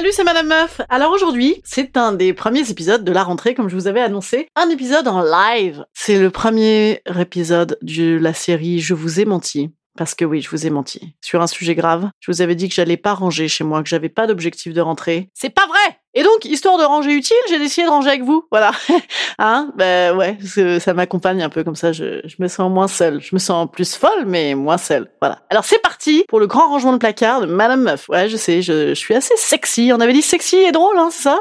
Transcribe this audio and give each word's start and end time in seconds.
Salut, 0.00 0.12
c'est 0.12 0.24
Madame 0.24 0.48
Meuf. 0.48 0.80
Alors 0.88 1.12
aujourd'hui, 1.12 1.60
c'est 1.62 1.98
un 1.98 2.12
des 2.12 2.32
premiers 2.32 2.70
épisodes 2.70 3.04
de 3.04 3.12
la 3.12 3.22
rentrée, 3.22 3.52
comme 3.52 3.68
je 3.68 3.74
vous 3.74 3.86
avais 3.86 4.00
annoncé. 4.00 4.48
Un 4.56 4.70
épisode 4.70 5.06
en 5.06 5.20
live. 5.20 5.84
C'est 5.92 6.18
le 6.18 6.30
premier 6.30 7.02
épisode 7.18 7.76
de 7.82 8.16
la 8.16 8.32
série 8.32 8.80
Je 8.80 8.94
vous 8.94 9.20
ai 9.20 9.26
menti. 9.26 9.68
Parce 9.98 10.14
que 10.14 10.24
oui, 10.24 10.40
je 10.40 10.48
vous 10.48 10.66
ai 10.66 10.70
menti. 10.70 11.14
Sur 11.20 11.42
un 11.42 11.46
sujet 11.46 11.74
grave, 11.74 12.08
je 12.18 12.32
vous 12.32 12.40
avais 12.40 12.54
dit 12.54 12.66
que 12.70 12.74
j'allais 12.74 12.96
pas 12.96 13.12
ranger 13.12 13.46
chez 13.46 13.62
moi, 13.62 13.82
que 13.82 13.90
j'avais 13.90 14.08
pas 14.08 14.26
d'objectif 14.26 14.72
de 14.72 14.80
rentrée. 14.80 15.28
C'est 15.34 15.50
pas 15.50 15.66
vrai! 15.66 15.99
Et 16.14 16.24
donc, 16.24 16.44
histoire 16.44 16.76
de 16.76 16.82
ranger 16.82 17.12
utile, 17.12 17.36
j'ai 17.48 17.58
décidé 17.58 17.86
de 17.86 17.90
ranger 17.90 18.08
avec 18.08 18.24
vous. 18.24 18.44
Voilà. 18.50 18.72
hein? 19.38 19.72
Ben 19.76 20.16
ouais, 20.16 20.38
ça 20.80 20.92
m'accompagne 20.92 21.42
un 21.42 21.48
peu 21.48 21.62
comme 21.62 21.76
ça, 21.76 21.92
je, 21.92 22.20
je 22.24 22.36
me 22.40 22.48
sens 22.48 22.70
moins 22.70 22.88
seule. 22.88 23.20
Je 23.20 23.34
me 23.34 23.38
sens 23.38 23.68
plus 23.70 23.94
folle, 23.94 24.24
mais 24.26 24.54
moins 24.54 24.78
seule. 24.78 25.08
Voilà. 25.20 25.38
Alors 25.50 25.64
c'est 25.64 25.80
parti 25.80 26.24
pour 26.28 26.40
le 26.40 26.48
grand 26.48 26.68
rangement 26.68 26.92
de 26.92 26.98
placard 26.98 27.42
de 27.42 27.46
Madame 27.46 27.82
Meuf. 27.82 28.08
Ouais, 28.08 28.28
je 28.28 28.36
sais, 28.36 28.60
je, 28.60 28.88
je 28.88 28.94
suis 28.94 29.14
assez 29.14 29.34
sexy. 29.36 29.92
On 29.94 30.00
avait 30.00 30.12
dit 30.12 30.22
sexy 30.22 30.56
et 30.56 30.72
drôle, 30.72 30.98
hein, 30.98 31.10
c'est 31.12 31.22
ça? 31.22 31.40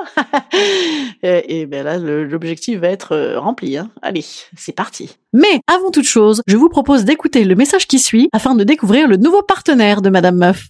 et, 1.23 1.61
et, 1.61 1.65
ben 1.65 1.83
là, 1.83 1.97
l'objectif 1.97 2.79
va 2.79 2.89
être 2.89 3.13
euh, 3.13 3.39
rempli. 3.39 3.75
Hein. 3.75 3.89
Allez, 4.03 4.25
c'est 4.55 4.75
parti. 4.75 5.17
Mais 5.33 5.61
avant 5.67 5.89
toute 5.89 6.05
chose, 6.05 6.41
je 6.45 6.57
vous 6.57 6.69
propose 6.69 7.05
d'écouter 7.05 7.43
le 7.43 7.55
message 7.55 7.88
qui 7.88 7.97
suit 7.97 8.29
afin 8.33 8.53
de 8.53 8.63
découvrir 8.63 9.07
le 9.07 9.17
nouveau 9.17 9.41
partenaire 9.41 10.01
de 10.01 10.09
Madame 10.09 10.38
Meuf. 10.38 10.69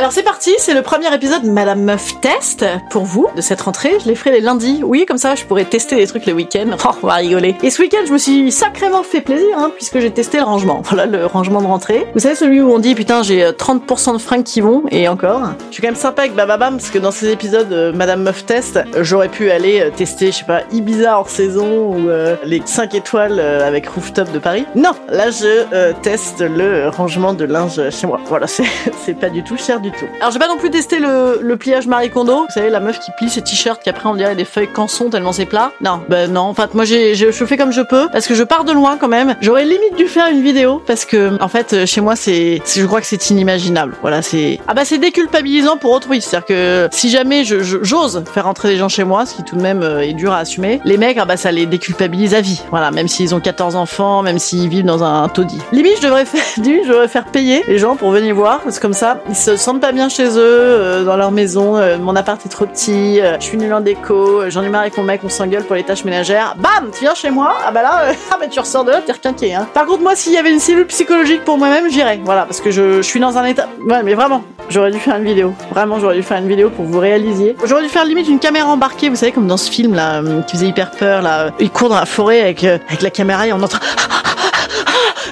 Alors 0.00 0.12
c'est 0.12 0.22
parti, 0.22 0.54
c'est 0.56 0.72
le 0.72 0.80
premier 0.80 1.14
épisode 1.14 1.44
Madame 1.44 1.82
Meuf 1.82 2.18
Test 2.22 2.64
pour 2.88 3.04
vous 3.04 3.28
de 3.36 3.42
cette 3.42 3.60
rentrée. 3.60 3.92
Je 4.02 4.08
les 4.08 4.14
ferai 4.14 4.30
les 4.30 4.40
lundis. 4.40 4.80
Oui, 4.82 5.04
comme 5.04 5.18
ça 5.18 5.34
je 5.34 5.44
pourrais 5.44 5.66
tester 5.66 5.96
des 5.96 6.06
trucs 6.06 6.24
les 6.24 6.32
week-ends. 6.32 6.70
Oh, 6.86 6.96
on 7.02 7.06
va 7.06 7.16
rigoler. 7.16 7.54
Et 7.62 7.68
ce 7.68 7.82
week-end, 7.82 7.98
je 8.06 8.12
me 8.12 8.16
suis 8.16 8.50
sacrément 8.50 9.02
fait 9.02 9.20
plaisir 9.20 9.58
hein, 9.58 9.70
puisque 9.76 10.00
j'ai 10.00 10.10
testé 10.10 10.38
le 10.38 10.44
rangement. 10.44 10.80
Voilà 10.84 11.04
le 11.04 11.26
rangement 11.26 11.60
de 11.60 11.66
rentrée. 11.66 12.06
Vous 12.14 12.20
savez 12.20 12.34
celui 12.34 12.62
où 12.62 12.72
on 12.72 12.78
dit 12.78 12.94
putain 12.94 13.22
j'ai 13.22 13.44
30% 13.44 14.14
de 14.14 14.18
fringues 14.18 14.42
qui 14.42 14.62
vont 14.62 14.84
et 14.90 15.06
encore. 15.06 15.42
Je 15.68 15.74
suis 15.74 15.82
quand 15.82 15.88
même 15.88 15.96
sympa 15.96 16.22
avec 16.22 16.34
Bababam 16.34 16.78
parce 16.78 16.88
que 16.88 16.98
dans 16.98 17.10
ces 17.10 17.28
épisodes 17.28 17.70
euh, 17.70 17.92
Madame 17.92 18.22
Meuf 18.22 18.46
Test, 18.46 18.80
j'aurais 19.02 19.28
pu 19.28 19.50
aller 19.50 19.82
euh, 19.82 19.90
tester, 19.90 20.32
je 20.32 20.38
sais 20.38 20.44
pas, 20.46 20.62
Ibiza 20.72 21.18
hors 21.18 21.28
saison 21.28 21.92
ou 21.92 22.08
euh, 22.08 22.36
les 22.42 22.62
5 22.64 22.94
étoiles 22.94 23.38
euh, 23.38 23.68
avec 23.68 23.86
rooftop 23.86 24.32
de 24.32 24.38
Paris. 24.38 24.64
Non, 24.74 24.92
là 25.10 25.30
je 25.30 25.66
euh, 25.74 25.92
teste 26.00 26.40
le 26.40 26.88
rangement 26.88 27.34
de 27.34 27.44
linge 27.44 27.90
chez 27.90 28.06
moi. 28.06 28.18
Voilà, 28.24 28.46
c'est 28.46 28.64
c'est 29.04 29.12
pas 29.12 29.28
du 29.28 29.42
tout 29.42 29.58
cher 29.58 29.78
du 29.80 29.89
tout. 29.90 30.06
Alors 30.20 30.32
j'ai 30.32 30.38
pas 30.38 30.48
non 30.48 30.56
plus 30.56 30.70
testé 30.70 30.98
le, 30.98 31.56
pliage 31.56 31.86
Marie 31.86 32.10
Kondo. 32.10 32.44
Vous 32.46 32.52
savez 32.54 32.70
la 32.70 32.80
meuf 32.80 32.98
qui 33.00 33.10
plie 33.18 33.28
ses 33.28 33.42
t-shirts 33.42 33.82
qu'après 33.84 34.08
on 34.08 34.14
dirait 34.14 34.34
des 34.34 34.44
feuilles 34.44 34.72
canson 34.72 35.10
tellement 35.10 35.32
c'est 35.32 35.46
plat. 35.46 35.72
Non, 35.80 36.00
ben 36.08 36.30
non. 36.32 36.42
En 36.42 36.54
fait 36.54 36.74
moi 36.74 36.84
j'ai 36.84 37.14
je, 37.14 37.30
fais 37.30 37.56
comme 37.56 37.72
je 37.72 37.82
peux 37.82 38.08
parce 38.12 38.26
que 38.26 38.34
je 38.34 38.42
pars 38.42 38.64
de 38.64 38.72
loin 38.72 38.96
quand 38.98 39.08
même. 39.08 39.36
J'aurais 39.40 39.64
limite 39.64 39.96
dû 39.96 40.06
faire 40.06 40.28
une 40.30 40.42
vidéo 40.42 40.82
parce 40.86 41.04
que 41.04 41.42
en 41.42 41.48
fait 41.48 41.86
chez 41.86 42.00
moi 42.00 42.16
c'est 42.16 42.62
je 42.66 42.86
crois 42.86 43.00
que 43.00 43.06
c'est 43.06 43.30
inimaginable. 43.30 43.94
Voilà 44.00 44.22
c'est 44.22 44.58
ah 44.68 44.74
bah 44.74 44.84
c'est 44.84 44.98
déculpabilisant 44.98 45.76
pour 45.76 45.92
autrui. 45.92 46.20
C'est-à-dire 46.20 46.46
que 46.46 46.88
si 46.92 47.10
jamais 47.10 47.44
je 47.44 47.60
je- 47.62 47.78
j'ose 47.82 48.24
faire 48.32 48.44
rentrer 48.44 48.68
des 48.70 48.76
gens 48.76 48.88
chez 48.88 49.04
moi, 49.04 49.26
ce 49.26 49.34
qui 49.34 49.42
tout 49.44 49.56
de 49.56 49.62
même 49.62 49.82
euh, 49.82 50.00
est 50.00 50.12
dur 50.12 50.32
à 50.32 50.38
assumer, 50.38 50.80
les 50.84 50.96
mecs 50.96 51.18
ah 51.18 51.24
bah 51.24 51.36
ça 51.36 51.52
les 51.52 51.66
déculpabilise 51.66 52.34
à 52.34 52.40
vie. 52.40 52.62
Voilà 52.70 52.90
même 52.90 53.08
s'ils 53.08 53.34
ont 53.34 53.40
14 53.40 53.76
enfants, 53.76 54.22
même 54.22 54.38
s'ils 54.38 54.68
vivent 54.68 54.84
dans 54.84 55.02
un, 55.04 55.28
taudis. 55.28 55.58
Limite 55.72 55.96
je 55.98 56.06
devrais 56.06 56.24
faire 56.24 56.42
limite, 56.56 56.84
je 56.84 56.90
devrais 56.90 57.08
faire 57.08 57.26
payer 57.26 57.62
les 57.68 57.78
gens 57.78 57.96
pour 57.96 58.10
venir 58.10 58.34
voir 58.34 58.60
parce 58.60 58.76
que 58.76 58.82
comme 58.82 58.92
ça 58.94 59.20
ils 59.28 59.36
se 59.36 59.56
sentent 59.56 59.69
pas 59.78 59.92
bien 59.92 60.08
chez 60.08 60.26
eux 60.26 60.38
euh, 60.38 61.04
dans 61.04 61.16
leur 61.16 61.30
maison. 61.30 61.76
euh, 61.76 61.98
mon 61.98 62.16
appart 62.16 62.44
est 62.44 62.48
trop 62.48 62.66
petit, 62.66 63.20
euh, 63.20 63.36
je 63.38 63.44
suis 63.44 63.56
nul 63.56 63.72
en 63.72 63.80
déco, 63.80 64.48
j'en 64.48 64.62
ai 64.62 64.68
marre 64.68 64.82
avec 64.82 64.96
mon 64.96 65.04
mec, 65.04 65.20
on 65.22 65.28
s'engueule 65.28 65.64
pour 65.64 65.76
les 65.76 65.84
tâches 65.84 66.04
ménagères. 66.04 66.56
Bam, 66.58 66.90
tu 66.92 67.00
viens 67.00 67.14
chez 67.14 67.30
moi, 67.30 67.56
ah 67.66 67.70
bah 67.70 67.82
là, 67.82 68.12
ah 68.30 68.36
bah 68.40 68.46
tu 68.50 68.58
ressors 68.58 68.84
de 68.84 68.90
là, 68.90 69.00
t'es 69.04 69.12
requinqué. 69.12 69.54
Hein. 69.54 69.68
Par 69.72 69.86
contre 69.86 70.02
moi 70.02 70.16
s'il 70.16 70.32
y 70.32 70.36
avait 70.36 70.52
une 70.52 70.58
cellule 70.58 70.86
psychologique 70.86 71.44
pour 71.44 71.58
moi-même, 71.58 71.90
j'irais. 71.90 72.20
Voilà 72.24 72.42
parce 72.42 72.60
que 72.60 72.70
je, 72.70 73.02
suis 73.02 73.20
dans 73.20 73.38
un 73.38 73.44
état. 73.44 73.68
Ouais 73.88 74.02
mais 74.02 74.14
vraiment, 74.14 74.42
j'aurais 74.68 74.90
dû 74.90 74.98
faire 74.98 75.16
une 75.16 75.24
vidéo. 75.24 75.54
Vraiment 75.70 76.00
j'aurais 76.00 76.16
dû 76.16 76.22
faire 76.22 76.38
une 76.38 76.48
vidéo 76.48 76.70
pour 76.70 76.84
vous 76.84 76.98
réalisiez. 76.98 77.56
J'aurais 77.64 77.82
dû 77.82 77.88
faire 77.88 78.04
limite 78.04 78.28
une 78.28 78.38
caméra 78.40 78.70
embarquée, 78.70 79.08
vous 79.08 79.16
savez 79.16 79.32
comme 79.32 79.46
dans 79.46 79.56
ce 79.56 79.70
film 79.70 79.94
là 79.94 80.22
qui 80.46 80.56
faisait 80.56 80.68
hyper 80.68 80.90
peur 80.90 81.22
là. 81.22 81.50
Il 81.60 81.70
court 81.70 81.88
dans 81.88 82.00
la 82.00 82.06
forêt 82.06 82.40
avec 82.40 82.64
avec 82.64 83.02
la 83.02 83.10
caméra 83.10 83.46
et 83.46 83.52
on 83.52 83.62
entend 83.62 83.78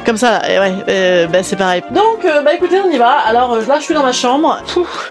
comme 0.08 0.16
ça, 0.16 0.38
là. 0.38 0.50
Et 0.50 0.58
ouais, 0.58 0.72
euh, 0.88 1.26
bah 1.26 1.42
c'est 1.42 1.56
pareil. 1.56 1.82
Donc, 1.90 2.24
euh, 2.24 2.40
bah 2.40 2.54
écoutez, 2.54 2.80
on 2.80 2.90
y 2.90 2.96
va. 2.96 3.10
Alors 3.10 3.52
euh, 3.52 3.66
là, 3.66 3.78
je 3.78 3.84
suis 3.84 3.92
dans 3.92 4.02
ma 4.02 4.12
chambre. 4.12 4.58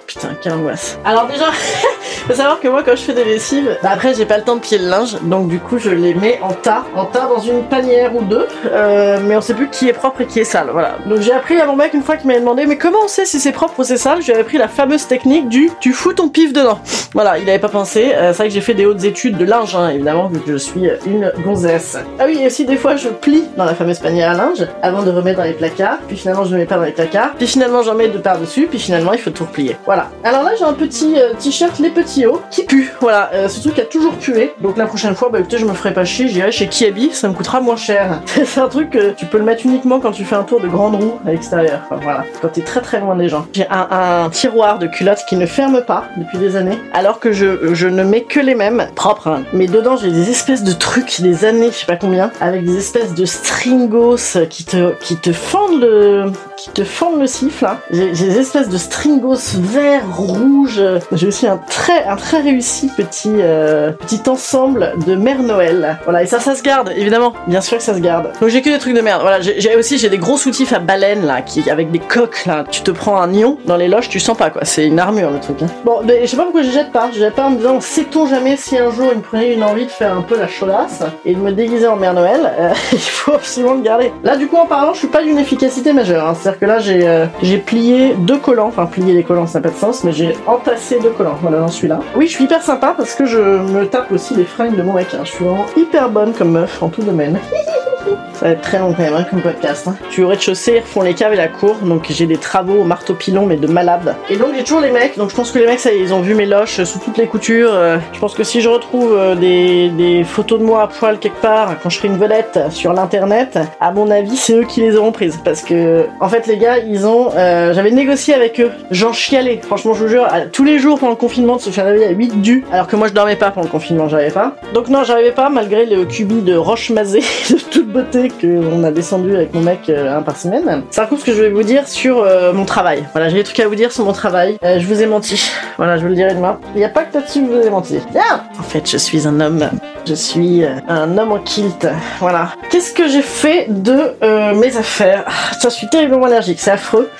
Putain, 0.07 0.29
quelle 0.41 0.53
angoisse. 0.53 0.97
Alors 1.05 1.27
déjà, 1.27 1.45
faut 2.27 2.33
savoir 2.33 2.59
que 2.59 2.67
moi, 2.67 2.83
quand 2.83 2.95
je 2.95 3.03
fais 3.03 3.13
des 3.13 3.23
lessives, 3.23 3.77
bah 3.81 3.89
après, 3.93 4.13
j'ai 4.13 4.25
pas 4.25 4.37
le 4.37 4.43
temps 4.43 4.57
de 4.57 4.59
plier 4.59 4.79
le 4.79 4.89
linge, 4.89 5.15
donc 5.21 5.47
du 5.47 5.59
coup, 5.59 5.77
je 5.77 5.89
les 5.89 6.13
mets 6.13 6.39
en 6.41 6.51
tas, 6.51 6.83
en 6.93 7.05
tas 7.05 7.25
dans 7.27 7.39
une 7.39 7.63
panière 7.63 8.13
ou 8.13 8.21
deux. 8.21 8.45
Euh, 8.69 9.19
mais 9.23 9.37
on 9.37 9.41
sait 9.41 9.53
plus 9.53 9.69
qui 9.69 9.87
est 9.87 9.93
propre 9.93 10.21
et 10.21 10.25
qui 10.25 10.41
est 10.41 10.43
sale. 10.43 10.67
Voilà. 10.73 10.97
Donc 11.05 11.21
j'ai 11.21 11.31
appris 11.31 11.57
à 11.57 11.65
mon 11.65 11.77
mec 11.77 11.93
une 11.93 12.03
fois 12.03 12.17
qu'il 12.17 12.27
m'avait 12.27 12.41
demandé, 12.41 12.65
mais 12.65 12.77
comment 12.77 12.99
on 13.05 13.07
sait 13.07 13.25
si 13.25 13.39
c'est 13.39 13.53
propre 13.53 13.79
ou 13.79 13.83
c'est 13.85 13.97
sale? 13.97 14.21
J'ai 14.21 14.35
appris 14.35 14.57
la 14.57 14.67
fameuse 14.67 15.07
technique 15.07 15.47
du 15.47 15.71
tu 15.79 15.93
fous 15.93 16.11
ton 16.11 16.27
pif 16.27 16.51
dedans. 16.51 16.79
Voilà, 17.13 17.37
il 17.37 17.49
avait 17.49 17.59
pas 17.59 17.69
pensé. 17.69 18.11
Euh, 18.13 18.33
c'est 18.33 18.39
vrai 18.39 18.47
que 18.49 18.53
j'ai 18.53 18.61
fait 18.61 18.73
des 18.73 18.85
hautes 18.85 19.05
études 19.05 19.37
de 19.37 19.45
linge, 19.45 19.73
hein, 19.75 19.89
évidemment, 19.89 20.27
vu 20.27 20.41
que 20.41 20.51
je 20.51 20.57
suis 20.57 20.89
une 21.05 21.31
gonzesse. 21.45 21.97
Ah 22.19 22.25
oui, 22.27 22.39
et 22.41 22.47
aussi 22.47 22.65
des 22.65 22.75
fois, 22.75 22.97
je 22.97 23.07
plie 23.07 23.45
dans 23.55 23.63
la 23.63 23.73
fameuse 23.73 23.99
panière 23.99 24.31
à 24.31 24.33
linge 24.33 24.67
avant 24.81 25.01
de 25.01 25.11
remettre 25.11 25.37
dans 25.37 25.45
les 25.45 25.53
placards. 25.53 25.99
Puis 26.09 26.17
finalement, 26.17 26.43
je 26.43 26.53
ne 26.53 26.57
mets 26.57 26.65
pas 26.65 26.75
dans 26.75 26.83
les 26.83 26.91
placards. 26.91 27.31
Puis 27.37 27.47
finalement, 27.47 27.83
j'en 27.83 27.95
mets 27.95 28.09
de 28.09 28.17
par-dessus. 28.17 28.67
Puis 28.69 28.79
finalement, 28.79 29.13
il 29.13 29.19
faut 29.19 29.29
tout 29.29 29.45
replier. 29.45 29.77
Voilà. 29.85 30.09
Alors 30.25 30.43
là, 30.43 30.51
j'ai 30.59 30.65
un 30.65 30.73
petit 30.73 31.15
euh, 31.17 31.33
t-shirt 31.39 31.79
Les 31.79 31.89
Petits 31.89 32.16
Qui 32.49 32.63
pue. 32.63 32.91
Voilà, 32.99 33.29
euh, 33.33 33.47
ce 33.47 33.61
truc 33.61 33.77
a 33.79 33.85
toujours 33.85 34.13
pué. 34.13 34.53
Donc 34.61 34.77
la 34.77 34.85
prochaine 34.87 35.15
fois, 35.15 35.29
bah 35.29 35.39
écoutez, 35.39 35.57
je 35.57 35.65
me 35.65 35.73
ferai 35.73 35.93
pas 35.93 36.05
chier. 36.05 36.27
J'irai 36.27 36.51
chez 36.51 36.67
Kiabi, 36.67 37.11
ça 37.13 37.27
me 37.27 37.33
coûtera 37.33 37.61
moins 37.61 37.75
cher. 37.75 38.21
c'est 38.25 38.59
un 38.59 38.67
truc 38.67 38.89
que 38.91 39.11
tu 39.11 39.25
peux 39.25 39.37
le 39.37 39.43
mettre 39.43 39.65
uniquement 39.65 39.99
quand 39.99 40.11
tu 40.11 40.25
fais 40.25 40.35
un 40.35 40.43
tour 40.43 40.59
de 40.59 40.67
grande 40.67 40.95
roue 40.95 41.19
à 41.27 41.31
l'extérieur. 41.31 41.81
Voilà, 42.01 42.23
quand 42.41 42.47
t'es 42.49 42.61
très 42.61 42.81
très 42.81 42.99
loin 42.99 43.15
des 43.15 43.29
gens. 43.29 43.45
J'ai 43.53 43.67
un, 43.69 44.29
tiroir 44.31 44.79
de 44.79 44.87
culottes 44.87 45.23
qui 45.27 45.35
ne 45.35 45.45
ferme 45.45 45.81
pas 45.81 46.05
depuis 46.17 46.37
des 46.37 46.55
années, 46.55 46.77
alors 46.93 47.19
que 47.19 47.31
je, 47.31 47.73
je 47.73 47.87
ne 47.87 48.03
mets 48.03 48.23
que 48.23 48.39
les 48.39 48.55
mêmes 48.55 48.87
propres. 48.95 49.27
hein. 49.27 49.43
Mais 49.53 49.67
dedans, 49.67 49.95
j'ai 49.97 50.11
des 50.11 50.29
espèces 50.29 50.63
de 50.63 50.73
trucs, 50.73 51.21
des 51.21 51.45
années, 51.45 51.69
je 51.71 51.77
sais 51.77 51.85
pas 51.85 51.95
combien, 51.97 52.31
avec 52.41 52.65
des 52.65 52.77
espèces 52.77 53.13
de 53.13 53.25
stringos 53.25 54.37
qui 54.49 54.65
te, 54.65 54.93
qui 55.01 55.15
te 55.17 55.31
fendent 55.31 55.81
le, 55.81 56.31
qui 56.57 56.69
te 56.71 56.83
fendent 56.83 57.19
le 57.19 57.27
siffle. 57.27 57.65
hein. 57.65 57.77
J'ai 57.91 58.11
des 58.11 58.39
espèces 58.39 58.67
de 58.69 58.77
stringos 58.77 59.55
verts, 59.59 60.03
rouges. 60.15 60.81
J'ai 61.11 61.27
aussi 61.27 61.47
un 61.47 61.57
très, 61.69 62.03
un 62.05 62.15
très 62.15 62.41
réussi 62.41 62.89
petit, 62.97 63.31
euh, 63.39 63.91
petit 63.91 64.21
ensemble 64.27 64.93
de 65.05 65.15
Mère 65.15 65.43
Noël. 65.43 65.97
Voilà, 66.03 66.23
et 66.23 66.25
ça, 66.25 66.39
ça 66.39 66.55
se 66.55 66.63
garde, 66.63 66.91
évidemment. 66.95 67.33
Bien 67.47 67.61
sûr 67.61 67.77
que 67.77 67.83
ça 67.83 67.93
se 67.93 67.99
garde. 67.99 68.31
Donc 68.41 68.49
j'ai 68.49 68.61
que 68.61 68.69
des 68.69 68.79
trucs 68.79 68.95
de 68.95 69.01
merde. 69.01 69.21
Voilà, 69.21 69.39
j'ai 69.41 69.75
aussi 69.75 69.97
j'ai 69.97 70.09
des 70.09 70.17
gros 70.17 70.37
soutifs 70.37 70.73
à 70.73 70.79
baleine 70.79 71.25
là, 71.25 71.41
qui 71.41 71.69
avec 71.69 71.91
des 71.91 71.99
coques 71.99 72.45
là. 72.45 72.63
Tu 72.69 72.81
te 72.81 72.91
prends 72.91 73.21
un 73.21 73.31
ion 73.33 73.57
dans 73.65 73.77
les 73.77 73.87
loges, 73.87 74.09
tu 74.09 74.19
sens 74.19 74.35
pas 74.37 74.49
quoi. 74.49 74.65
C'est 74.65 74.85
une 74.87 74.99
armure 74.99 75.29
le 75.31 75.39
truc. 75.39 75.61
hein. 75.61 75.67
Bon, 75.85 75.99
mais 76.03 76.21
je 76.23 76.27
sais 76.31 76.37
pas 76.37 76.43
pourquoi 76.43 76.63
je 76.63 76.71
jette 76.71 76.91
pas. 76.91 77.09
Je 77.13 77.19
jette 77.19 77.35
pas 77.35 77.43
en 77.45 77.51
me 77.51 77.57
disant, 77.57 77.79
sait-on 77.79 78.25
jamais 78.27 78.57
si 78.57 78.77
un 78.77 78.89
jour 78.91 79.07
il 79.11 79.17
me 79.17 79.21
prenait 79.23 79.53
une 79.53 79.63
envie 79.63 79.85
de 79.85 79.91
faire 79.91 80.13
un 80.15 80.21
peu 80.21 80.37
la 80.37 80.47
chaudasse 80.47 81.03
et 81.25 81.35
de 81.35 81.39
me 81.39 81.51
déguiser 81.51 81.87
en 81.87 81.95
Mère 81.97 82.13
Noël? 82.13 82.51
euh, 82.59 82.69
il 82.93 82.99
faut 82.99 83.33
absolument 83.33 83.73
le 83.75 83.81
garder. 83.81 84.11
Là, 84.23 84.35
du 84.37 84.47
coup, 84.47 84.57
en 84.57 84.65
parlant, 84.65 84.93
je 84.93 84.99
suis 84.99 85.07
pas 85.07 85.21
d'une 85.23 85.37
efficacité 85.37 85.93
majeure. 85.93 86.25
hein. 86.27 86.33
C'est-à-dire 86.47 86.59
que 86.61 86.65
là, 86.65 86.79
j'ai 86.79 87.05
euh, 87.05 87.25
j'ai 87.41 87.57
plié 87.57 88.13
deux 88.19 88.37
collants. 88.37 88.67
Enfin, 88.67 88.85
plié 88.85 89.13
les 89.13 89.23
collants, 89.23 89.47
ça 89.47 89.59
n'a 89.59 89.63
pas 89.63 89.69
de 89.75 89.77
sens, 89.77 90.05
mais 90.05 90.13
j'ai 90.13 90.33
entassé 90.47 90.97
deux 91.01 91.09
collants. 91.09 91.35
Voilà, 91.41 91.59
dans 91.59 91.67
celui-là. 91.67 91.99
Oui, 92.15 92.27
je 92.27 92.31
suis 92.31 92.45
hyper 92.45 92.61
sympa 92.61 92.93
parce 92.95 93.15
que 93.15 93.25
je 93.25 93.37
me 93.37 93.85
tape 93.85 94.09
aussi 94.13 94.33
les 94.33 94.45
fringues 94.45 94.77
de 94.77 94.81
mon 94.81 94.93
mec. 94.93 95.07
hein. 95.13 95.23
Je 95.25 95.31
suis 95.31 95.43
vraiment 95.43 95.65
hyper 95.75 96.09
bonne 96.09 96.31
comme 96.31 96.51
meuf 96.51 96.81
en 96.81 96.87
tout 96.87 97.01
domaine. 97.01 97.37
Ça 98.33 98.45
va 98.45 98.51
être 98.51 98.61
très 98.61 98.77
long 98.79 98.93
quand 98.93 99.01
même 99.03 99.13
hein, 99.15 99.25
comme 99.29 99.41
podcast. 99.41 99.87
Hein. 99.87 99.95
Je 100.09 100.13
suis 100.13 100.23
au 100.23 100.27
rez-de-chaussée, 100.27 100.73
ils 100.77 100.79
refont 100.81 101.01
les 101.01 101.13
caves 101.13 101.33
et 101.33 101.37
la 101.37 101.47
cour, 101.47 101.75
donc 101.81 102.05
j'ai 102.09 102.25
des 102.27 102.37
travaux 102.37 102.81
au 102.81 102.83
marteau 102.83 103.13
pilon 103.15 103.45
mais 103.45 103.55
de 103.55 103.67
malade. 103.67 104.15
Et 104.29 104.35
donc 104.37 104.49
j'ai 104.55 104.63
toujours 104.63 104.81
les 104.81 104.91
mecs, 104.91 105.17
donc 105.17 105.29
je 105.31 105.35
pense 105.35 105.51
que 105.51 105.57
les 105.59 105.65
mecs 105.65 105.79
ça, 105.79 105.91
ils 105.91 106.13
ont 106.13 106.21
vu 106.21 106.35
mes 106.35 106.45
loches 106.45 106.83
sous 106.83 106.99
toutes 106.99 107.17
les 107.17 107.25
coutures. 107.27 107.71
Euh, 107.73 107.97
je 108.13 108.19
pense 108.19 108.35
que 108.35 108.43
si 108.43 108.61
je 108.61 108.69
retrouve 108.69 109.15
euh, 109.17 109.35
des, 109.35 109.89
des 109.89 110.23
photos 110.23 110.59
de 110.59 110.63
moi 110.63 110.83
à 110.83 110.87
poil 110.87 111.17
quelque 111.17 111.41
part 111.41 111.75
quand 111.81 111.89
je 111.89 111.97
serai 111.97 112.09
une 112.09 112.17
vedette 112.17 112.59
sur 112.69 112.93
l'internet, 112.93 113.57
à 113.79 113.91
mon 113.91 114.11
avis 114.11 114.37
c'est 114.37 114.53
eux 114.53 114.63
qui 114.65 114.81
les 114.81 114.95
auront 114.95 115.11
prises 115.11 115.39
parce 115.43 115.61
que 115.63 116.05
en 116.19 116.29
fait 116.29 116.45
les 116.47 116.57
gars 116.57 116.77
ils 116.77 117.07
ont, 117.07 117.29
euh, 117.35 117.73
j'avais 117.73 117.91
négocié 117.91 118.33
avec 118.35 118.59
eux, 118.59 118.71
j'en 118.91 119.13
chialais. 119.13 119.59
Franchement 119.63 119.93
je 119.95 120.03
vous 120.03 120.09
jure, 120.09 120.25
à- 120.25 120.41
tous 120.41 120.63
les 120.63 120.77
jours 120.79 120.99
pendant 120.99 121.11
le 121.13 121.17
confinement 121.17 121.55
de 121.55 121.61
se 121.61 121.69
faire 121.71 121.85
réveiller 121.85 122.05
à 122.05 122.11
8 122.11 122.41
du, 122.41 122.63
alors 122.71 122.87
que 122.87 122.95
moi 122.95 123.07
je 123.07 123.13
dormais 123.13 123.35
pas 123.35 123.49
pendant 123.51 123.65
le 123.65 123.71
confinement, 123.71 124.07
j'arrivais 124.09 124.31
pas. 124.31 124.53
Donc 124.75 124.89
non 124.89 125.03
j'arrivais 125.03 125.31
pas 125.31 125.49
malgré 125.49 125.85
le 125.87 126.05
cubi 126.05 126.41
de 126.41 126.55
roche 126.55 126.89
mazé 126.91 127.19
de 127.49 127.55
toute 127.55 127.91
beauté 127.97 128.29
qu'on 128.29 128.83
a 128.83 128.91
descendu 128.91 129.35
avec 129.35 129.53
mon 129.55 129.61
mec 129.61 129.89
euh, 129.89 130.17
un 130.17 130.21
par 130.21 130.37
semaine. 130.37 130.83
C'est 130.91 131.01
un 131.01 131.05
coup 131.07 131.17
ce 131.17 131.25
que 131.25 131.33
je 131.33 131.41
vais 131.41 131.49
vous 131.49 131.63
dire 131.63 131.87
sur 131.87 132.19
euh, 132.19 132.53
mon 132.53 132.65
travail. 132.65 133.03
Voilà, 133.13 133.29
j'ai 133.29 133.37
des 133.37 133.43
trucs 133.43 133.59
à 133.59 133.67
vous 133.67 133.75
dire 133.75 133.91
sur 133.91 134.05
mon 134.05 134.13
travail. 134.13 134.57
Euh, 134.63 134.79
je 134.79 134.85
vous 134.85 135.01
ai 135.01 135.05
menti. 135.07 135.51
Voilà, 135.77 135.97
je 135.97 136.01
vous 136.01 136.07
le 136.07 136.15
dirai 136.15 136.33
demain. 136.33 136.59
Il 136.73 136.79
n'y 136.79 136.85
a 136.85 136.89
pas 136.89 137.03
que 137.03 137.15
là-dessus 137.15 137.41
que 137.41 137.53
je 137.53 137.59
vous 137.59 137.67
ai 137.67 137.69
menti. 137.69 137.99
Bien 138.11 138.41
En 138.59 138.63
fait, 138.63 138.89
je 138.89 138.97
suis 138.97 139.27
un 139.27 139.39
homme. 139.39 139.69
Je 140.07 140.15
suis 140.15 140.63
un 140.65 141.17
homme 141.19 141.31
en 141.33 141.37
kilt. 141.37 141.87
Voilà. 142.19 142.49
Qu'est-ce 142.71 142.93
que 142.93 143.07
j'ai 143.07 143.21
fait 143.21 143.67
de 143.69 144.15
mes 144.55 144.75
affaires? 144.75 145.23
Ah, 145.27 145.55
Je 145.61 145.69
suis 145.69 145.87
terriblement 145.87 146.25
allergique, 146.25 146.59
c'est 146.59 146.71
affreux. 146.71 147.11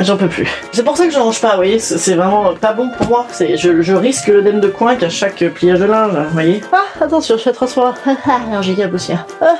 J'en 0.00 0.16
peux 0.16 0.26
plus. 0.26 0.48
C'est 0.72 0.82
pour 0.82 0.96
ça 0.96 1.06
que 1.06 1.12
je 1.12 1.20
range 1.20 1.40
pas, 1.40 1.50
vous 1.50 1.56
voyez, 1.56 1.78
c'est 1.78 2.14
vraiment 2.14 2.54
pas 2.60 2.72
bon 2.72 2.90
pour 2.98 3.06
moi. 3.08 3.26
Je, 3.38 3.80
je 3.80 3.94
risque 3.94 4.26
l'œdème 4.26 4.58
de 4.58 4.66
coin 4.68 4.96
qu'à 4.96 5.08
chaque 5.08 5.44
pliage 5.54 5.78
de 5.78 5.84
linge, 5.84 6.12
vous 6.14 6.32
voyez. 6.32 6.60
Ah, 6.72 7.04
attention, 7.04 7.36
je 7.36 7.42
fais 7.42 7.52
trop 7.52 7.68
froid. 7.68 7.94
allergique 8.48 8.80
à 8.80 8.88
poussière. 8.88 9.24
Ah. 9.40 9.54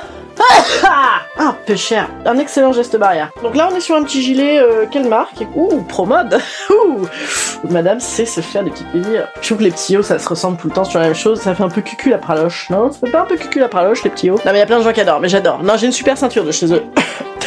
Ah, 0.83 1.55
peu 1.65 1.75
cher. 1.75 2.07
Un 2.25 2.37
excellent 2.37 2.71
geste 2.73 2.97
barrière. 2.97 3.31
Donc 3.41 3.55
là, 3.55 3.69
on 3.71 3.75
est 3.75 3.79
sur 3.79 3.95
un 3.95 4.03
petit 4.03 4.21
gilet, 4.21 4.59
euh, 4.59 4.85
quelle 4.89 5.07
marque 5.07 5.43
Ouh, 5.55 5.81
Promode 5.83 6.39
Ouh 6.69 7.07
Madame 7.69 7.99
sait 7.99 8.25
se 8.25 8.41
faire 8.41 8.63
des 8.63 8.71
petits 8.71 8.83
plaisirs. 8.85 9.27
Je 9.41 9.47
trouve 9.47 9.57
que 9.59 9.63
les 9.63 9.71
petits 9.71 9.97
hauts, 9.97 10.03
ça 10.03 10.19
se 10.19 10.27
ressemble 10.27 10.57
tout 10.57 10.67
le 10.67 10.73
temps 10.73 10.83
sur 10.83 10.99
la 10.99 11.05
même 11.05 11.15
chose. 11.15 11.39
Ça 11.41 11.55
fait 11.55 11.63
un 11.63 11.69
peu 11.69 11.81
cucul 11.81 12.11
la 12.11 12.17
praloche, 12.17 12.69
non? 12.69 12.91
Ça 12.91 12.99
fait 13.05 13.11
pas 13.11 13.21
un 13.21 13.25
peu 13.25 13.37
cucul 13.37 13.61
la 13.61 13.69
praloche, 13.69 14.03
les 14.03 14.09
petits 14.09 14.29
hauts? 14.29 14.37
Non, 14.37 14.51
mais 14.51 14.53
il 14.53 14.59
y 14.59 14.63
a 14.63 14.65
plein 14.65 14.79
de 14.79 14.83
gens 14.83 14.93
qui 14.93 15.01
adorent, 15.01 15.19
mais 15.19 15.29
j'adore. 15.29 15.63
Non, 15.63 15.77
j'ai 15.77 15.85
une 15.87 15.91
super 15.91 16.17
ceinture 16.17 16.43
de 16.43 16.51
chez 16.51 16.73
eux. 16.73 16.83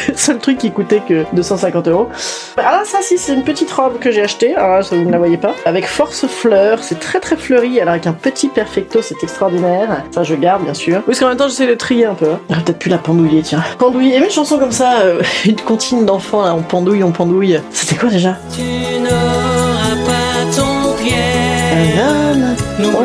le 0.07 0.13
seul 0.17 0.39
truc 0.39 0.57
qui 0.57 0.71
coûtait 0.71 1.01
que 1.07 1.25
250 1.33 1.87
euros. 1.87 2.09
Ah 2.57 2.81
ça, 2.85 2.99
si, 3.01 3.17
c'est 3.17 3.33
une 3.33 3.43
petite 3.43 3.71
robe 3.71 3.99
que 3.99 4.11
j'ai 4.11 4.21
achetée. 4.21 4.53
Ça, 4.55 4.81
vous 4.91 5.03
ne 5.05 5.11
la 5.11 5.17
voyez 5.17 5.37
pas. 5.37 5.53
Avec 5.65 5.87
force 5.87 6.25
fleur. 6.27 6.79
C'est 6.81 6.99
très 6.99 7.19
très 7.19 7.35
fleuri. 7.35 7.79
Alors 7.79 7.93
avec 7.93 8.07
un 8.07 8.13
petit 8.13 8.47
perfecto, 8.49 9.01
c'est 9.01 9.21
extraordinaire. 9.23 10.03
Ça, 10.11 10.23
je 10.23 10.35
garde, 10.35 10.63
bien 10.63 10.73
sûr. 10.73 10.97
Oui, 10.97 11.03
parce 11.07 11.19
qu'en 11.19 11.27
même 11.29 11.37
temps, 11.37 11.47
j'essaie 11.47 11.67
de 11.67 11.75
trier 11.75 12.05
un 12.05 12.13
peu. 12.15 12.29
hein. 12.31 12.39
J'aurais 12.49 12.63
peut-être 12.63 12.79
pu 12.79 12.89
la 12.89 12.97
pendouiller, 12.97 13.41
tiens. 13.41 13.63
Pendouiller. 13.77 14.15
Avait 14.17 14.25
une 14.25 14.31
chanson 14.31 14.57
comme 14.59 14.71
ça, 14.71 14.99
euh, 15.03 15.21
une 15.45 15.55
comptine 15.61 16.05
d'enfants, 16.05 16.43
là, 16.43 16.53
on 16.55 16.61
pendouille, 16.61 17.03
on 17.03 17.11
pendouille. 17.11 17.59
C'était 17.71 17.95
quoi 17.95 18.09
déjà? 18.09 18.37
Tu 18.55 18.61
n'auras 19.01 19.95
pas 20.05 20.55
ton 20.55 20.93
Pierre. 21.03 22.24
Oh 22.77 23.03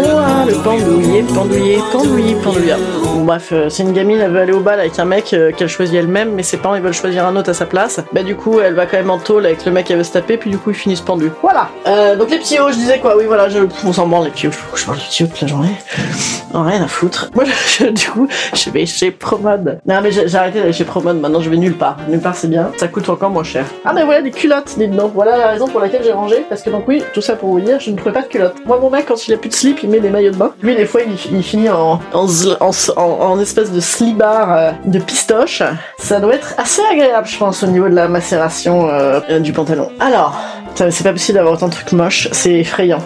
le 0.48 0.54
pendouiller, 0.64 1.22
pendouiller, 1.22 1.78
pendouiller, 1.92 2.34
pendouiller. 2.42 2.74
Bon 3.04 3.24
bref, 3.24 3.50
euh, 3.52 3.68
c'est 3.68 3.84
une 3.84 3.92
gamine, 3.92 4.18
elle 4.18 4.30
veut 4.32 4.40
aller 4.40 4.52
au 4.52 4.58
bal 4.60 4.80
avec 4.80 4.98
un 4.98 5.04
mec 5.04 5.32
euh, 5.32 5.52
qu'elle 5.52 5.68
choisit 5.68 5.94
elle-même, 5.96 6.32
mais 6.32 6.42
ses 6.42 6.56
parents 6.56 6.74
ils 6.74 6.82
veulent 6.82 6.92
choisir 6.92 7.24
un 7.26 7.36
autre 7.36 7.50
à 7.50 7.54
sa 7.54 7.66
place. 7.66 8.00
Bah 8.12 8.22
du 8.24 8.34
coup, 8.34 8.58
elle 8.58 8.74
va 8.74 8.86
quand 8.86 8.96
même 8.96 9.10
en 9.10 9.18
tôle 9.18 9.46
avec 9.46 9.64
le 9.64 9.70
mec 9.70 9.86
qu'elle 9.86 9.98
veut 9.98 10.04
se 10.04 10.12
taper, 10.12 10.38
puis 10.38 10.50
du 10.50 10.58
coup 10.58 10.70
ils 10.70 10.76
finissent 10.76 11.00
pendus. 11.02 11.30
Voilà. 11.42 11.68
Euh, 11.86 12.16
donc 12.16 12.30
les 12.30 12.38
hauts, 12.58 12.70
je 12.70 12.74
disais 12.76 12.98
quoi? 12.98 13.16
Oui 13.16 13.24
voilà, 13.26 13.48
je, 13.48 13.58
on 13.84 13.92
s'en 13.92 14.06
branle 14.08 14.24
les 14.24 14.30
petits 14.30 14.48
hauts. 14.48 14.52
Je 14.74 14.84
parle 14.84 14.98
des 14.98 15.24
hauts 15.24 15.28
toute 15.28 15.40
la 15.42 15.46
journée. 15.48 15.76
Oh, 16.52 16.62
rien 16.64 16.82
à 16.82 16.88
foutre. 16.88 17.30
Moi, 17.36 17.44
je- 17.44 17.84
je- 17.84 17.90
du 17.92 18.10
coup, 18.10 18.26
je 18.54 18.70
vais 18.70 18.84
chez 18.84 19.12
Promode. 19.12 19.78
Non 19.86 20.00
mais 20.02 20.10
j'ai 20.10 20.26
j'ai 20.26 20.36
arrêté 20.36 20.58
d'aller 20.58 20.72
chez 20.72 20.82
Promode. 20.82 21.20
Maintenant, 21.20 21.40
je 21.40 21.48
vais 21.48 21.56
nulle 21.56 21.76
part. 21.78 21.96
Nulle 22.08 22.18
part, 22.18 22.34
c'est 22.34 22.48
bien. 22.48 22.72
Ça 22.76 22.88
coûte 22.88 23.08
encore 23.08 23.30
moins 23.30 23.44
cher. 23.44 23.66
Ah 23.84 23.92
mais 23.94 24.02
voilà 24.04 24.20
des 24.20 24.32
culottes, 24.32 24.74
dites 24.76 24.90
donc. 24.90 25.12
Voilà 25.14 25.38
la 25.38 25.46
raison 25.50 25.68
pour 25.68 25.78
laquelle 25.78 26.02
j'ai 26.02 26.10
rangé. 26.10 26.44
Parce 26.48 26.62
que 26.62 26.70
donc 26.70 26.88
oui, 26.88 27.04
tout 27.14 27.20
ça 27.20 27.36
pour 27.36 27.50
vous 27.50 27.60
dire, 27.60 27.78
je 27.78 27.92
ne 27.92 27.96
trouvais 27.96 28.10
pas 28.12 28.22
de 28.22 28.26
culottes. 28.26 28.56
Moi, 28.66 28.80
mon 28.80 28.90
mec, 28.90 29.06
quand 29.06 29.28
il 29.28 29.34
a 29.34 29.36
plus 29.36 29.48
de 29.48 29.54
slip, 29.60 29.82
il 29.82 29.90
met 29.90 30.00
des 30.00 30.10
maillots 30.10 30.32
de 30.32 30.36
bain. 30.36 30.52
Lui, 30.62 30.74
des 30.74 30.86
fois, 30.86 31.02
il, 31.02 31.42
finit 31.42 31.68
en, 31.68 32.00
en, 32.12 33.40
espèce 33.40 33.70
de 33.70 33.80
slibard 33.80 34.52
euh, 34.52 34.70
de 34.86 34.98
pistoche. 34.98 35.62
Ça 35.98 36.18
doit 36.20 36.34
être 36.34 36.54
assez 36.56 36.82
agréable, 36.90 37.26
je 37.26 37.36
pense, 37.36 37.62
au 37.62 37.66
niveau 37.66 37.88
de 37.88 37.94
la 37.94 38.08
macération 38.08 38.88
euh, 38.88 39.38
du 39.40 39.52
pantalon. 39.52 39.90
Alors, 40.00 40.38
c'est 40.74 41.04
pas 41.04 41.12
possible 41.12 41.36
d'avoir 41.36 41.54
autant 41.54 41.68
de 41.68 41.74
trucs 41.74 41.92
moches. 41.92 42.28
C'est 42.32 42.54
effrayant. 42.54 43.00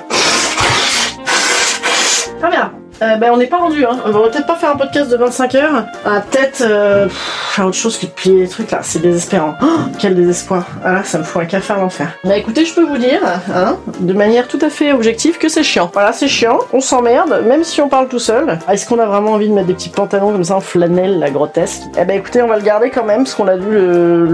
Euh, 3.04 3.16
ben, 3.16 3.30
on 3.32 3.36
n'est 3.36 3.46
pas 3.46 3.58
rendu, 3.58 3.84
hein. 3.84 3.98
On 4.06 4.10
va 4.10 4.28
peut-être 4.30 4.46
pas 4.46 4.56
faire 4.56 4.70
un 4.70 4.76
podcast 4.76 5.10
de 5.10 5.16
25 5.16 5.54
heures. 5.56 5.84
Va 6.04 6.20
peut-être 6.20 6.62
euh, 6.62 7.06
faire 7.10 7.66
autre 7.66 7.76
chose 7.76 7.98
que 7.98 8.06
de 8.06 8.10
plier 8.10 8.40
les 8.40 8.48
trucs 8.48 8.70
là. 8.70 8.78
C'est 8.82 9.00
désespérant. 9.02 9.54
Oh, 9.62 9.66
quel 9.98 10.14
désespoir. 10.14 10.66
Ah 10.82 11.04
ça 11.04 11.18
me 11.18 11.24
fout 11.24 11.42
un 11.42 11.44
café 11.44 11.74
à 11.74 11.76
l'enfer. 11.76 12.08
Bah 12.24 12.36
écoutez, 12.36 12.64
je 12.64 12.74
peux 12.74 12.84
vous 12.84 12.96
dire, 12.96 13.20
hein, 13.54 13.76
de 14.00 14.12
manière 14.14 14.48
tout 14.48 14.58
à 14.62 14.70
fait 14.70 14.92
objective, 14.92 15.36
que 15.38 15.48
c'est 15.48 15.62
chiant. 15.62 15.90
Voilà, 15.92 16.12
c'est 16.12 16.28
chiant. 16.28 16.58
On 16.72 16.80
s'emmerde, 16.80 17.42
même 17.46 17.62
si 17.62 17.82
on 17.82 17.88
parle 17.88 18.08
tout 18.08 18.18
seul. 18.18 18.58
Ah, 18.66 18.72
Est-ce 18.72 18.86
qu'on 18.88 18.98
a 18.98 19.06
vraiment 19.06 19.32
envie 19.32 19.48
de 19.48 19.54
mettre 19.54 19.66
des 19.66 19.74
petits 19.74 19.90
pantalons 19.90 20.32
comme 20.32 20.44
ça 20.44 20.56
en 20.56 20.60
flanelle, 20.60 21.18
la 21.18 21.30
grotesque? 21.30 21.82
Eh 21.98 22.04
ben 22.06 22.18
écoutez, 22.18 22.40
on 22.42 22.48
va 22.48 22.56
le 22.56 22.62
garder 22.62 22.88
quand 22.90 23.04
même, 23.04 23.24
parce 23.24 23.34
qu'on 23.34 23.48
a 23.48 23.58
dû 23.58 23.68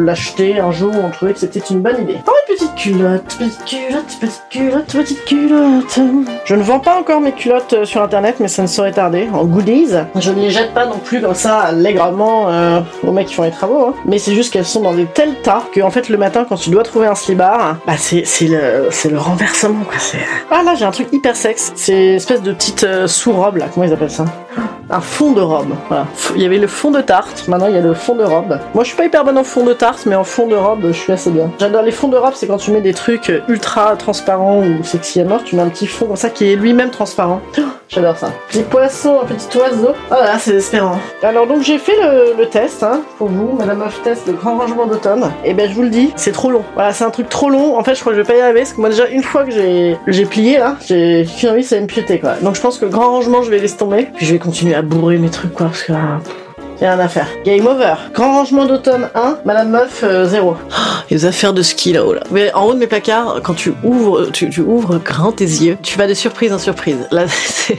l'acheter 0.05 0.61
un 0.61 0.71
jour 0.71 0.93
où 0.95 1.05
on 1.05 1.11
trouvait 1.11 1.33
que 1.33 1.41
c'était 1.41 1.61
une 1.71 1.81
bonne 1.81 2.01
idée. 2.03 2.19
Oh, 2.27 2.31
une 2.49 2.55
petite 2.55 2.75
culotte, 2.77 3.25
petite 3.37 3.65
culotte, 3.65 4.19
petite 4.21 4.43
culotte, 4.49 4.93
petite 4.93 5.25
culotte. 5.25 5.99
Je 6.45 6.55
ne 6.55 6.63
vends 6.63 6.81
pas 6.81 6.97
encore 6.97 7.21
mes 7.21 7.33
culottes 7.33 7.73
euh, 7.73 7.85
sur 7.85 8.03
internet, 8.03 8.37
mais 8.39 8.49
ça 8.49 8.60
ne 8.63 8.67
saurait 8.67 8.93
tarder. 8.93 9.29
En 9.33 9.45
goodies. 9.45 9.95
Je 10.17 10.31
ne 10.33 10.41
les 10.41 10.51
jette 10.51 10.73
pas 10.75 10.87
non 10.87 10.99
plus 10.99 11.21
comme 11.21 11.35
ça 11.35 11.59
allègrement 11.59 12.49
euh, 12.49 12.81
aux 13.07 13.13
mecs 13.13 13.27
qui 13.29 13.35
font 13.35 13.43
les 13.43 13.51
travaux. 13.51 13.87
hein. 13.89 13.95
Mais 14.07 14.19
c'est 14.19 14.35
juste 14.35 14.53
qu'elles 14.53 14.65
sont 14.65 14.81
dans 14.83 14.95
des 14.95 15.07
tels 15.07 15.35
tas 15.43 15.63
que 15.73 15.81
en 15.81 15.91
fait 15.91 16.09
le 16.09 16.17
matin 16.19 16.45
quand 16.49 16.57
tu 16.57 16.71
dois 16.71 16.83
trouver 16.83 17.07
un 17.07 17.15
slibard, 17.15 17.77
bah 17.87 17.95
c'est 17.97 18.25
le 18.49 19.19
renversement 19.19 19.85
quoi. 19.85 19.99
Ah 20.51 20.63
là 20.63 20.75
j'ai 20.75 20.85
un 20.85 20.91
truc 20.91 21.09
hyper 21.13 21.37
sexe. 21.37 21.73
C'est 21.75 22.15
espèce 22.15 22.43
de 22.43 22.53
petite 22.53 22.85
euh, 22.85 23.07
sous-robe 23.07 23.57
là. 23.59 23.67
Comment 23.73 23.87
ils 23.87 23.93
appellent 23.93 24.11
ça? 24.11 24.25
Un 24.93 25.01
fond 25.01 25.31
de 25.33 25.41
robe. 25.41 25.69
Voilà. 25.89 26.07
Il 26.35 26.43
y 26.43 26.47
avait 26.47 26.59
le 26.59 26.67
fond 26.67 26.91
de 26.91 27.01
tarte, 27.01 27.47
maintenant 27.47 27.69
il 27.69 27.75
y 27.75 27.79
a 27.79 27.81
le 27.81 27.95
fond 27.95 28.17
de 28.17 28.25
robe. 28.25 28.59
Moi 28.75 28.83
je 28.83 28.89
suis 28.89 28.97
pas 28.97 29.05
hyper 29.05 29.25
bonne 29.25 29.39
en 29.39 29.45
fond 29.45 29.65
de 29.65 29.73
tarte, 29.73 30.05
mais 30.07 30.17
en 30.17 30.25
fond 30.25 30.49
de 30.49 30.57
robe 30.57 30.81
je 30.89 30.93
suis 30.93 31.13
assez 31.13 31.31
bien. 31.31 31.51
J'adore 31.61 31.83
les 31.83 31.93
fonds 31.93 32.09
de 32.09 32.17
robe, 32.17 32.33
c'est 32.35 32.49
quand 32.49 32.57
tu 32.57 32.73
mets 32.73 32.81
des 32.81 32.95
trucs 32.95 33.33
ultra 33.49 33.95
transparents 33.97 34.59
ou 34.59 34.83
sexy 34.83 35.21
à 35.21 35.25
mort, 35.25 35.45
tu 35.45 35.55
mets 35.55 35.63
un 35.63 35.69
petit 35.69 35.87
fond 35.87 36.07
comme 36.07 36.17
ça 36.17 36.29
qui 36.31 36.51
est 36.53 36.57
lui-même 36.57 36.91
transparent. 36.91 37.41
Oh, 37.91 37.95
J'adore 37.97 38.17
ça. 38.17 38.33
Petit 38.49 38.63
poisson, 38.63 39.21
un 39.23 39.27
petit 39.27 39.59
oiseau. 39.59 39.95
Oh 40.11 40.15
là, 40.15 40.39
c'est 40.39 40.53
désespérant. 40.53 41.01
Alors 41.25 41.49
donc 41.49 41.63
j'ai 41.63 41.79
fait 41.79 41.97
le, 41.97 42.45
test, 42.45 42.85
hein, 42.85 43.03
pour 43.19 43.29
vous, 43.29 43.57
Madame 43.59 43.79
Meuf 43.79 44.01
Test, 44.03 44.29
le 44.29 44.35
grand 44.35 44.57
rangement 44.57 44.87
d'automne. 44.87 45.33
Et 45.45 45.55
ben 45.55 45.69
je 45.69 45.75
vous 45.75 45.83
le 45.83 45.89
dis, 45.89 46.13
c'est 46.15 46.31
trop 46.31 46.53
long. 46.53 46.63
Voilà, 46.75 46.93
c'est 46.93 47.03
un 47.03 47.11
truc 47.11 47.29
trop 47.29 47.51
long. 47.51 47.77
En 47.77 47.83
fait, 47.83 47.97
je 47.97 48.01
crois 48.01 48.13
que 48.13 48.19
je 48.19 48.23
vais 48.23 48.33
pas 48.33 48.39
y 48.39 48.41
arriver, 48.41 48.61
parce 48.61 48.75
que 48.75 48.81
moi 48.81 48.91
déjà 48.91 49.09
une 49.09 49.25
fois 49.25 49.45
que 49.45 49.51
j'ai 49.51 50.27
plié 50.27 50.59
là, 50.59 50.77
j'ai 50.87 51.27
envie 51.49 51.65
ça 51.65 51.77
va 51.77 51.83
me 51.83 51.87
pioter 51.87 52.21
quoi. 52.21 52.35
Donc 52.43 52.55
je 52.55 52.61
pense 52.61 52.79
que 52.79 52.87
grand 52.87 53.11
rangement, 53.11 53.43
je 53.43 53.51
vais 53.51 53.59
laisser 53.59 53.77
tomber. 53.77 54.09
Puis 54.17 54.25
je 54.25 54.33
vais 54.33 54.39
continuer 54.39 54.77
à 54.77 54.83
bourrer 54.83 55.19
mes 55.19 55.31
trucs 55.31 55.53
quoi, 55.53 55.67
parce 55.67 55.83
que 55.83 55.93
pff, 55.93 56.40
y 56.81 56.85
a 56.87 56.95
rien 56.95 57.05
à 57.05 57.09
faire. 57.09 57.29
Game 57.45 57.67
over. 57.67 57.95
Grand 58.15 58.33
rangement 58.33 58.67
d'automne 58.67 59.09
1, 59.15 59.39
Madame 59.45 59.71
Meuf 59.71 60.05
0. 60.05 60.57
les 61.11 61.25
affaires 61.25 61.53
de 61.53 61.63
ski 61.63 61.93
là-haut 61.93 62.15
là. 62.15 62.23
Mais 62.31 62.53
en 62.55 62.65
haut 62.65 62.75
de 62.75 62.79
mes 62.79 62.87
placards, 62.87 63.41
quand 63.43 63.55
tu 63.55 63.73
ouvres, 63.85 64.31
tu, 64.33 64.51
tu 64.51 64.61
ouvres 64.61 64.99
grand 64.99 65.33
tes 65.33 65.45
yeux, 65.45 65.77
tu 65.83 65.99
vas 65.99 66.07
de 66.07 66.15
surprise 66.15 66.53
en 66.53 66.59
surprise. 66.59 67.07
Là, 67.11 67.25
c'est. 67.29 67.79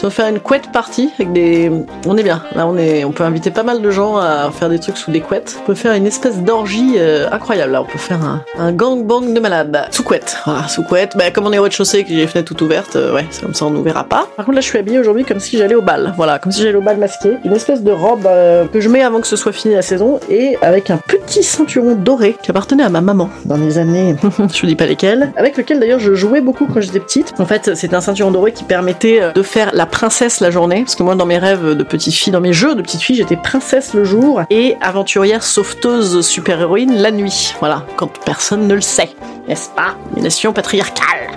Si 0.00 0.06
on 0.06 0.08
fait 0.08 0.26
une 0.30 0.40
couette 0.40 0.72
party 0.72 1.10
avec 1.18 1.30
des. 1.34 1.70
On 2.06 2.16
est 2.16 2.22
bien. 2.22 2.42
Là, 2.54 2.66
on 2.66 2.78
est. 2.78 3.04
On 3.04 3.12
peut 3.12 3.22
inviter 3.22 3.50
pas 3.50 3.64
mal 3.64 3.82
de 3.82 3.90
gens 3.90 4.16
à 4.16 4.50
faire 4.50 4.70
des 4.70 4.78
trucs 4.78 4.96
sous 4.96 5.10
des 5.10 5.20
couettes. 5.20 5.58
On 5.60 5.66
peut 5.66 5.74
faire 5.74 5.92
une 5.92 6.06
espèce 6.06 6.38
d'orgie 6.38 6.94
euh, 6.96 7.28
incroyable. 7.30 7.72
Là, 7.72 7.82
on 7.82 7.84
peut 7.84 7.98
faire 7.98 8.24
un, 8.24 8.42
un 8.58 8.72
gangbang 8.72 9.34
de 9.34 9.40
malade. 9.40 9.88
Sous 9.90 10.02
couette. 10.02 10.38
Voilà, 10.46 10.68
sous 10.68 10.84
couette. 10.84 11.18
Bah, 11.18 11.30
comme 11.30 11.44
on 11.44 11.52
est 11.52 11.58
au 11.58 11.64
rez-de-chaussée, 11.64 12.04
que 12.04 12.08
j'ai 12.08 12.16
les 12.16 12.26
fenêtres 12.26 12.48
toutes 12.48 12.62
ouvertes, 12.62 12.96
euh, 12.96 13.12
ouais, 13.14 13.26
c'est 13.28 13.42
comme 13.42 13.52
ça, 13.52 13.66
on 13.66 13.70
nous 13.70 13.82
verra 13.82 14.04
pas. 14.04 14.26
Par 14.38 14.46
contre, 14.46 14.54
là, 14.54 14.62
je 14.62 14.68
suis 14.68 14.78
habillée 14.78 14.98
aujourd'hui 14.98 15.26
comme 15.26 15.38
si 15.38 15.58
j'allais 15.58 15.74
au 15.74 15.82
bal. 15.82 16.14
Voilà, 16.16 16.38
comme 16.38 16.50
si 16.50 16.62
j'allais 16.62 16.78
au 16.78 16.80
bal 16.80 16.96
masqué. 16.96 17.36
Une 17.44 17.52
espèce 17.52 17.82
de 17.82 17.92
robe 17.92 18.24
euh, 18.26 18.64
que 18.68 18.80
je 18.80 18.88
mets 18.88 19.02
avant 19.02 19.20
que 19.20 19.26
ce 19.26 19.36
soit 19.36 19.52
fini 19.52 19.74
la 19.74 19.82
saison 19.82 20.18
et 20.30 20.56
avec 20.62 20.88
un 20.88 20.96
petit 20.96 21.42
ceinturon 21.42 21.94
doré 21.94 22.38
qui 22.42 22.50
appartenait 22.50 22.84
à 22.84 22.88
ma 22.88 23.02
maman 23.02 23.28
dans 23.44 23.58
les 23.58 23.76
années, 23.76 24.16
je 24.22 24.60
vous 24.62 24.66
dis 24.66 24.76
pas 24.76 24.86
lesquelles, 24.86 25.30
avec 25.36 25.58
lequel 25.58 25.78
d'ailleurs 25.78 26.00
je 26.00 26.14
jouais 26.14 26.40
beaucoup 26.40 26.66
quand 26.72 26.80
j'étais 26.80 27.00
petite. 27.00 27.34
En 27.38 27.44
fait, 27.44 27.76
c'était 27.76 27.96
un 27.96 28.00
ceinturon 28.00 28.30
doré 28.30 28.52
qui 28.52 28.64
permettait 28.64 29.20
euh, 29.20 29.32
de 29.32 29.42
faire 29.42 29.72
la 29.74 29.89
princesse 29.90 30.40
la 30.40 30.50
journée, 30.50 30.82
parce 30.82 30.94
que 30.94 31.02
moi, 31.02 31.14
dans 31.14 31.26
mes 31.26 31.38
rêves 31.38 31.74
de 31.74 31.82
petite 31.82 32.14
fille, 32.14 32.32
dans 32.32 32.40
mes 32.40 32.52
jeux 32.52 32.74
de 32.74 32.82
petite 32.82 33.02
fille, 33.02 33.16
j'étais 33.16 33.36
princesse 33.36 33.94
le 33.94 34.04
jour 34.04 34.42
et 34.50 34.76
aventurière 34.80 35.42
sauveteuse 35.42 36.26
super-héroïne 36.26 36.96
la 36.96 37.10
nuit. 37.10 37.54
Voilà, 37.60 37.84
quand 37.96 38.10
personne 38.24 38.66
ne 38.66 38.74
le 38.74 38.80
sait, 38.80 39.10
n'est-ce 39.48 39.68
pas 39.70 39.96
Une 40.16 40.22
nation 40.22 40.52
patriarcale? 40.52 41.30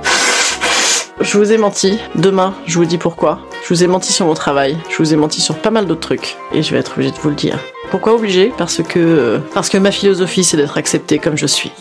Je 1.21 1.37
vous 1.37 1.51
ai 1.51 1.57
menti. 1.57 1.99
Demain, 2.15 2.53
je 2.65 2.77
vous 2.77 2.85
dis 2.85 2.97
pourquoi. 2.97 3.39
Je 3.63 3.73
vous 3.73 3.83
ai 3.83 3.87
menti 3.87 4.11
sur 4.11 4.25
mon 4.25 4.33
travail. 4.33 4.77
Je 4.89 4.97
vous 4.97 5.13
ai 5.13 5.15
menti 5.15 5.41
sur 5.41 5.55
pas 5.55 5.69
mal 5.69 5.85
d'autres 5.85 6.01
trucs. 6.01 6.35
Et 6.53 6.63
je 6.63 6.71
vais 6.71 6.79
être 6.79 6.93
obligée 6.93 7.11
de 7.11 7.17
vous 7.17 7.29
le 7.29 7.35
dire. 7.35 7.59
Pourquoi 7.91 8.15
obligé 8.15 8.51
Parce 8.57 8.81
que 8.81 9.39
parce 9.53 9.69
que 9.69 9.77
ma 9.77 9.91
philosophie 9.91 10.43
c'est 10.43 10.57
d'être 10.57 10.77
acceptée 10.77 11.19
comme 11.19 11.37
je 11.37 11.45
suis. 11.45 11.71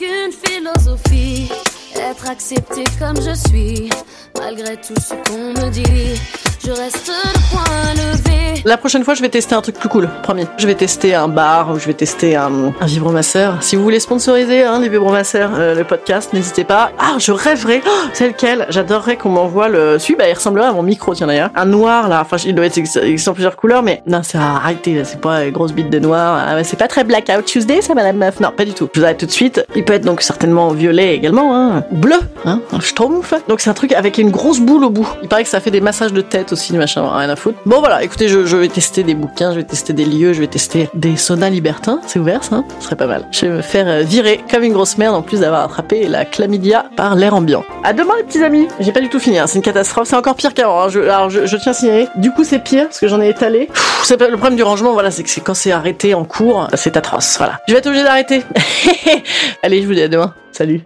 Je 0.00 0.30
philosophie, 0.48 1.50
être 1.96 2.28
accepté 2.28 2.84
comme 2.98 3.16
je 3.20 3.34
suis, 3.48 3.90
malgré 4.38 4.76
tout 4.76 4.94
ce 5.00 5.14
qu'on 5.28 5.52
me 5.52 5.70
dit. 5.70 6.49
Je 6.62 6.72
reste 6.72 7.08
le 7.08 7.40
point 7.50 7.94
levé. 7.94 8.62
La 8.66 8.76
prochaine 8.76 9.04
fois, 9.04 9.14
je 9.14 9.22
vais 9.22 9.30
tester 9.30 9.54
un 9.54 9.62
truc 9.62 9.76
plus 9.76 9.88
cool, 9.88 10.10
promis. 10.22 10.46
Je 10.58 10.66
vais 10.66 10.74
tester 10.74 11.14
un 11.14 11.28
bar 11.28 11.70
ou 11.70 11.78
je 11.78 11.86
vais 11.86 11.94
tester 11.94 12.36
un, 12.36 12.74
vibromasseur. 12.82 13.62
Si 13.62 13.76
vous 13.76 13.82
voulez 13.82 14.00
sponsoriser 14.00 14.64
hein, 14.64 14.80
les 14.80 14.90
vibromasseurs, 14.90 15.52
euh, 15.54 15.74
le 15.74 15.84
podcast, 15.84 16.34
n'hésitez 16.34 16.64
pas. 16.64 16.92
Ah, 16.98 17.14
je 17.18 17.32
rêverais. 17.32 17.80
Oh, 17.86 17.90
c'est 18.12 18.28
lequel? 18.28 18.66
J'adorerais 18.68 19.16
qu'on 19.16 19.30
m'envoie 19.30 19.68
le. 19.68 19.98
Celui, 19.98 20.16
bah, 20.16 20.28
il 20.28 20.34
ressemblerait 20.34 20.66
à 20.66 20.72
mon 20.72 20.82
micro, 20.82 21.14
tiens 21.14 21.26
d'ailleurs. 21.26 21.48
Un 21.54 21.64
noir 21.64 22.08
là. 22.10 22.20
Enfin, 22.20 22.36
il 22.44 22.54
doit 22.54 22.66
être 22.66 22.78
en 22.78 23.32
plusieurs 23.32 23.56
couleurs, 23.56 23.82
mais 23.82 24.02
non, 24.06 24.20
c'est 24.22 24.36
arrêté. 24.36 25.02
C'est 25.04 25.20
pas 25.20 25.44
une 25.46 25.52
grosse 25.52 25.72
bite 25.72 25.88
de 25.88 25.98
noir. 25.98 26.44
Ah, 26.46 26.62
c'est 26.62 26.78
pas 26.78 26.88
très 26.88 27.04
blackout 27.04 27.46
Tuesday, 27.46 27.80
ça, 27.80 27.94
Madame 27.94 28.18
Meuf? 28.18 28.40
Non, 28.40 28.52
pas 28.54 28.66
du 28.66 28.74
tout. 28.74 28.90
Je 28.92 29.00
vous 29.00 29.04
arrête 29.06 29.18
tout 29.18 29.26
de 29.26 29.30
suite. 29.30 29.64
Il 29.74 29.84
peut 29.84 29.94
être 29.94 30.04
donc 30.04 30.20
certainement 30.20 30.68
violet 30.68 31.14
également, 31.14 31.56
hein. 31.56 31.84
Bleu, 31.90 32.20
hein. 32.44 32.60
Un 32.72 32.80
schtroumpf. 32.80 33.32
Donc 33.48 33.60
c'est 33.60 33.70
un 33.70 33.74
truc 33.74 33.94
avec 33.94 34.18
une 34.18 34.30
grosse 34.30 34.60
boule 34.60 34.84
au 34.84 34.90
bout. 34.90 35.08
Il 35.22 35.28
paraît 35.28 35.44
que 35.44 35.48
ça 35.48 35.60
fait 35.60 35.70
des 35.70 35.80
massages 35.80 36.12
de 36.12 36.20
tête 36.20 36.49
aussi, 36.52 36.76
machin. 36.76 37.08
Rien 37.12 37.28
à 37.28 37.36
foutre. 37.36 37.58
Bon 37.66 37.80
voilà, 37.80 38.02
écoutez, 38.02 38.28
je, 38.28 38.38
vais 38.56 38.68
tester 38.68 39.02
des 39.02 39.14
bouquins, 39.14 39.52
je 39.52 39.56
vais 39.56 39.64
tester 39.64 39.92
des 39.92 40.04
lieux, 40.04 40.32
je 40.32 40.40
vais 40.40 40.46
tester 40.46 40.88
des 40.94 41.16
saunas 41.16 41.50
libertins. 41.50 42.00
C'est 42.06 42.18
ouvert 42.18 42.44
ça 42.44 42.62
Ce 42.78 42.86
serait 42.86 42.96
pas 42.96 43.06
mal. 43.06 43.26
Je 43.30 43.46
vais 43.46 43.52
me 43.52 43.62
faire 43.62 43.86
euh, 43.88 44.02
virer 44.02 44.40
comme 44.50 44.62
une 44.62 44.72
grosse 44.72 44.98
merde 44.98 45.14
en 45.14 45.22
plus 45.22 45.40
d'avoir 45.40 45.64
attrapé 45.64 46.06
la 46.08 46.24
chlamydia 46.24 46.86
par 46.96 47.14
l'air 47.14 47.34
ambiant. 47.34 47.64
À 47.84 47.92
demain 47.92 48.14
les 48.18 48.24
petits 48.24 48.42
amis. 48.42 48.68
J'ai 48.80 48.92
pas 48.92 49.00
du 49.00 49.08
tout 49.08 49.18
fini, 49.18 49.38
hein. 49.38 49.46
c'est 49.46 49.56
une 49.56 49.62
catastrophe. 49.62 50.08
C'est 50.08 50.16
encore 50.16 50.34
pire 50.34 50.54
qu'avant. 50.54 50.82
hein. 50.82 50.88
Alors 51.02 51.30
je, 51.30 51.56
tiens 51.56 51.72
à 51.72 51.74
signaler. 51.74 52.08
Du 52.16 52.30
coup 52.32 52.44
c'est 52.44 52.58
pire 52.58 52.84
parce 52.84 53.00
que 53.00 53.08
j'en 53.08 53.20
ai 53.20 53.28
étalé. 53.28 53.68
Le 54.10 54.36
problème 54.36 54.56
du 54.56 54.62
rangement, 54.62 54.92
voilà, 54.92 55.10
c'est 55.10 55.22
que 55.22 55.30
c'est 55.30 55.40
quand 55.40 55.54
c'est 55.54 55.72
arrêté 55.72 56.14
en 56.14 56.24
cours, 56.24 56.68
c'est 56.74 56.96
atroce. 56.96 57.36
Voilà. 57.38 57.60
Je 57.68 57.72
vais 57.72 57.78
être 57.78 57.86
obligé 57.86 58.04
d'arrêter. 58.04 58.42
Allez, 59.62 59.82
je 59.82 59.86
vous 59.86 59.94
dis 59.94 60.02
à 60.02 60.08
demain. 60.08 60.34
Salut. 60.52 60.82